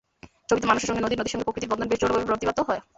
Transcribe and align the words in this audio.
ছবিতে 0.49 0.65
মানুষের 0.69 0.87
সঙ্গে 0.89 1.03
নদীর, 1.03 1.17
নদীর 1.19 1.33
সঙ্গে 1.33 1.45
প্রকৃতির 1.47 1.71
বন্ধন 1.71 1.87
বেশ 1.89 1.99
জোরালোভাবে 2.01 2.29
প্রতিভাত 2.31 2.57
হয়। 2.67 2.81